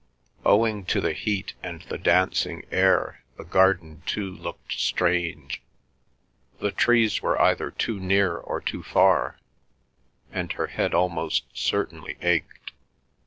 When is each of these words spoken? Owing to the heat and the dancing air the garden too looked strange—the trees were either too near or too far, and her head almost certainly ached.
Owing 0.43 0.83
to 0.85 0.99
the 0.99 1.13
heat 1.13 1.53
and 1.61 1.83
the 1.83 1.99
dancing 1.99 2.65
air 2.71 3.23
the 3.37 3.43
garden 3.43 4.01
too 4.07 4.31
looked 4.31 4.71
strange—the 4.71 5.61
trees 6.71 7.21
were 7.21 7.39
either 7.39 7.69
too 7.69 7.99
near 7.99 8.35
or 8.37 8.59
too 8.61 8.81
far, 8.81 9.37
and 10.31 10.51
her 10.53 10.65
head 10.73 10.95
almost 10.95 11.43
certainly 11.53 12.17
ached. 12.23 12.71